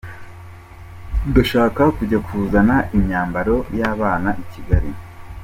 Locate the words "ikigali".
4.43-4.91